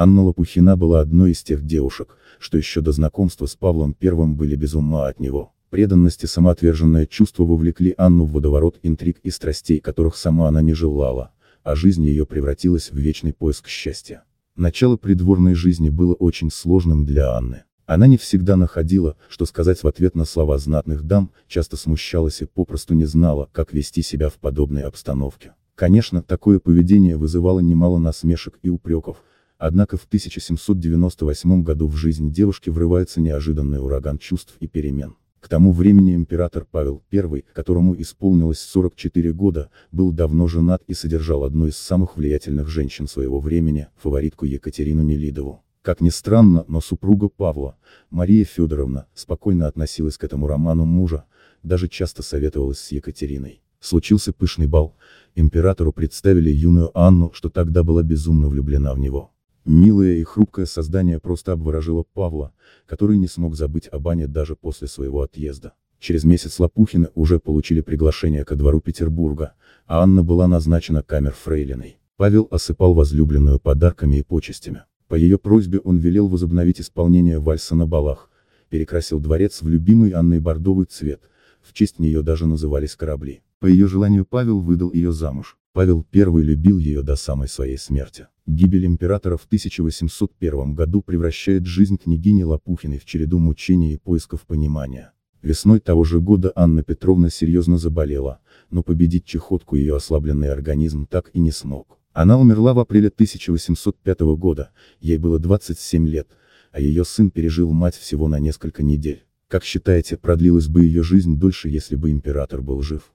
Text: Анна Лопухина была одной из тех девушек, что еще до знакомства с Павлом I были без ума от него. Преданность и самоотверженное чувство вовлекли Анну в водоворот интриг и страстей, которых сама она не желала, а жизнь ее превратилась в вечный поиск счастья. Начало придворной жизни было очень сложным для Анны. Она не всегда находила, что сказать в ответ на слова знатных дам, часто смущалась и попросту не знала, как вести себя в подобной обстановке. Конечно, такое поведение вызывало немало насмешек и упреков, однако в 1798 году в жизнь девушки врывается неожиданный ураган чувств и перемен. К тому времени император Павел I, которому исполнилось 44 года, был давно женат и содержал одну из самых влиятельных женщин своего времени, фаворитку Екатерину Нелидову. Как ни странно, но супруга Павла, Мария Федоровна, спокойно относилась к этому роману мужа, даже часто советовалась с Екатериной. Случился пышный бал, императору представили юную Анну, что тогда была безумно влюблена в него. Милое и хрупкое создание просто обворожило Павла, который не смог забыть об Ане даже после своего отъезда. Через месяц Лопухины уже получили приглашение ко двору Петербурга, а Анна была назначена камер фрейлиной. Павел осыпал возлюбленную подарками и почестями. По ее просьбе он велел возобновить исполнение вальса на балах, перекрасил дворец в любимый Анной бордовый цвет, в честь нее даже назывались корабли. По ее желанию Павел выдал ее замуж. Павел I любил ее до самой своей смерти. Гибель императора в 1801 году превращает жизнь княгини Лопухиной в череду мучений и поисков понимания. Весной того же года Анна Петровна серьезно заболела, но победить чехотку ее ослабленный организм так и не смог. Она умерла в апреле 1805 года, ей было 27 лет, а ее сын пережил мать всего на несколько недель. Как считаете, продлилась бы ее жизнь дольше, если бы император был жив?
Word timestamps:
Анна 0.00 0.22
Лопухина 0.22 0.76
была 0.76 1.00
одной 1.00 1.32
из 1.32 1.42
тех 1.42 1.66
девушек, 1.66 2.18
что 2.38 2.56
еще 2.56 2.80
до 2.80 2.92
знакомства 2.92 3.46
с 3.46 3.56
Павлом 3.56 3.96
I 4.00 4.28
были 4.28 4.54
без 4.54 4.76
ума 4.76 5.08
от 5.08 5.18
него. 5.18 5.52
Преданность 5.70 6.22
и 6.22 6.28
самоотверженное 6.28 7.04
чувство 7.04 7.42
вовлекли 7.42 7.94
Анну 7.98 8.24
в 8.24 8.30
водоворот 8.30 8.78
интриг 8.84 9.18
и 9.24 9.30
страстей, 9.30 9.80
которых 9.80 10.16
сама 10.16 10.46
она 10.46 10.62
не 10.62 10.72
желала, 10.72 11.32
а 11.64 11.74
жизнь 11.74 12.04
ее 12.04 12.26
превратилась 12.26 12.92
в 12.92 12.96
вечный 12.96 13.32
поиск 13.32 13.66
счастья. 13.66 14.22
Начало 14.54 14.96
придворной 14.96 15.54
жизни 15.54 15.88
было 15.88 16.14
очень 16.14 16.52
сложным 16.52 17.04
для 17.04 17.32
Анны. 17.32 17.64
Она 17.84 18.06
не 18.06 18.18
всегда 18.18 18.54
находила, 18.54 19.16
что 19.28 19.46
сказать 19.46 19.82
в 19.82 19.88
ответ 19.88 20.14
на 20.14 20.26
слова 20.26 20.58
знатных 20.58 21.02
дам, 21.02 21.32
часто 21.48 21.76
смущалась 21.76 22.40
и 22.40 22.44
попросту 22.44 22.94
не 22.94 23.04
знала, 23.04 23.48
как 23.50 23.72
вести 23.72 24.02
себя 24.02 24.28
в 24.28 24.34
подобной 24.34 24.82
обстановке. 24.82 25.54
Конечно, 25.74 26.22
такое 26.22 26.60
поведение 26.60 27.16
вызывало 27.16 27.58
немало 27.58 27.98
насмешек 27.98 28.60
и 28.62 28.68
упреков, 28.68 29.24
однако 29.58 29.96
в 29.96 30.04
1798 30.04 31.62
году 31.62 31.88
в 31.88 31.96
жизнь 31.96 32.32
девушки 32.32 32.70
врывается 32.70 33.20
неожиданный 33.20 33.82
ураган 33.82 34.18
чувств 34.18 34.56
и 34.60 34.66
перемен. 34.66 35.16
К 35.40 35.48
тому 35.48 35.72
времени 35.72 36.14
император 36.14 36.66
Павел 36.68 37.04
I, 37.12 37.44
которому 37.52 38.00
исполнилось 38.00 38.58
44 38.58 39.32
года, 39.32 39.70
был 39.92 40.10
давно 40.10 40.48
женат 40.48 40.82
и 40.86 40.94
содержал 40.94 41.44
одну 41.44 41.68
из 41.68 41.76
самых 41.76 42.16
влиятельных 42.16 42.68
женщин 42.68 43.06
своего 43.06 43.38
времени, 43.38 43.86
фаворитку 43.96 44.46
Екатерину 44.46 45.02
Нелидову. 45.02 45.62
Как 45.82 46.00
ни 46.00 46.10
странно, 46.10 46.64
но 46.68 46.80
супруга 46.80 47.28
Павла, 47.28 47.76
Мария 48.10 48.44
Федоровна, 48.44 49.06
спокойно 49.14 49.68
относилась 49.68 50.18
к 50.18 50.24
этому 50.24 50.46
роману 50.48 50.84
мужа, 50.84 51.24
даже 51.62 51.88
часто 51.88 52.22
советовалась 52.22 52.80
с 52.80 52.92
Екатериной. 52.92 53.62
Случился 53.80 54.32
пышный 54.32 54.66
бал, 54.66 54.96
императору 55.36 55.92
представили 55.92 56.50
юную 56.50 56.90
Анну, 56.98 57.30
что 57.32 57.48
тогда 57.48 57.84
была 57.84 58.02
безумно 58.02 58.48
влюблена 58.48 58.92
в 58.92 58.98
него. 58.98 59.32
Милое 59.68 60.14
и 60.14 60.24
хрупкое 60.24 60.64
создание 60.64 61.20
просто 61.20 61.52
обворожило 61.52 62.02
Павла, 62.14 62.52
который 62.86 63.18
не 63.18 63.28
смог 63.28 63.54
забыть 63.54 63.86
об 63.88 64.08
Ане 64.08 64.26
даже 64.26 64.56
после 64.56 64.88
своего 64.88 65.20
отъезда. 65.20 65.74
Через 65.98 66.24
месяц 66.24 66.58
Лопухины 66.58 67.10
уже 67.14 67.38
получили 67.38 67.82
приглашение 67.82 68.46
ко 68.46 68.56
двору 68.56 68.80
Петербурга, 68.80 69.52
а 69.84 70.02
Анна 70.02 70.22
была 70.22 70.48
назначена 70.48 71.02
камер 71.02 71.34
фрейлиной. 71.34 71.98
Павел 72.16 72.48
осыпал 72.50 72.94
возлюбленную 72.94 73.60
подарками 73.60 74.16
и 74.16 74.22
почестями. 74.22 74.84
По 75.06 75.16
ее 75.16 75.36
просьбе 75.36 75.80
он 75.80 75.98
велел 75.98 76.28
возобновить 76.28 76.80
исполнение 76.80 77.38
вальса 77.38 77.76
на 77.76 77.86
балах, 77.86 78.30
перекрасил 78.70 79.20
дворец 79.20 79.60
в 79.60 79.68
любимый 79.68 80.12
Анной 80.12 80.40
бордовый 80.40 80.86
цвет, 80.86 81.20
в 81.60 81.74
честь 81.74 81.98
нее 81.98 82.22
даже 82.22 82.46
назывались 82.46 82.96
корабли. 82.96 83.42
По 83.60 83.66
ее 83.66 83.86
желанию 83.86 84.24
Павел 84.24 84.60
выдал 84.60 84.94
ее 84.94 85.12
замуж. 85.12 85.58
Павел 85.74 86.06
I 86.10 86.22
любил 86.22 86.78
ее 86.78 87.02
до 87.02 87.16
самой 87.16 87.48
своей 87.48 87.76
смерти. 87.76 88.28
Гибель 88.48 88.86
императора 88.86 89.36
в 89.36 89.44
1801 89.44 90.72
году 90.72 91.02
превращает 91.02 91.66
жизнь 91.66 91.98
княгини 91.98 92.44
Лопухиной 92.44 92.98
в 92.98 93.04
череду 93.04 93.38
мучений 93.38 93.92
и 93.92 93.98
поисков 93.98 94.46
понимания. 94.46 95.12
Весной 95.42 95.80
того 95.80 96.02
же 96.04 96.18
года 96.18 96.50
Анна 96.56 96.82
Петровна 96.82 97.28
серьезно 97.28 97.76
заболела, 97.76 98.40
но 98.70 98.82
победить 98.82 99.26
чехотку 99.26 99.76
ее 99.76 99.96
ослабленный 99.96 100.50
организм 100.50 101.06
так 101.06 101.28
и 101.34 101.40
не 101.40 101.50
смог. 101.50 101.98
Она 102.14 102.40
умерла 102.40 102.72
в 102.72 102.78
апреле 102.78 103.08
1805 103.08 104.20
года, 104.38 104.70
ей 104.98 105.18
было 105.18 105.38
27 105.38 106.08
лет, 106.08 106.28
а 106.72 106.80
ее 106.80 107.04
сын 107.04 107.30
пережил 107.30 107.70
мать 107.74 107.96
всего 107.96 108.28
на 108.28 108.38
несколько 108.38 108.82
недель. 108.82 109.26
Как 109.48 109.62
считаете, 109.62 110.16
продлилась 110.16 110.68
бы 110.68 110.84
ее 110.84 111.02
жизнь 111.02 111.38
дольше, 111.38 111.68
если 111.68 111.96
бы 111.96 112.10
император 112.10 112.62
был 112.62 112.80
жив? 112.80 113.12